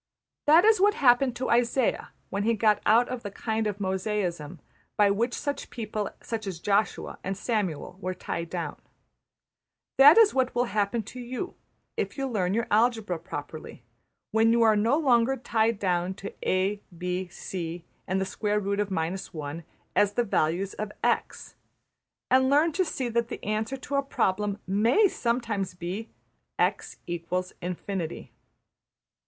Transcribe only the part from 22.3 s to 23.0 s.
and learn to